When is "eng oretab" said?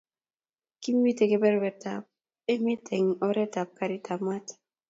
2.97-3.67